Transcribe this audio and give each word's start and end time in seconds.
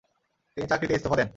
তিনি 0.57 0.67
চাকরিতে 0.67 0.93
ইস্তফা 0.95 1.15
দেন। 1.15 1.29